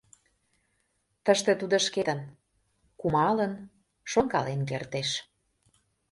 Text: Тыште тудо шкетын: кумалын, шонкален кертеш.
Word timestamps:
Тыште 1.25 1.51
тудо 1.61 1.75
шкетын: 1.85 2.19
кумалын, 2.99 3.53
шонкален 4.11 4.61
кертеш. 4.69 5.09